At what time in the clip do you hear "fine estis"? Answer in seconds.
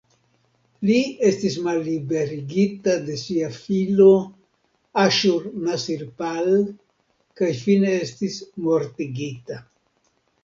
7.61-8.39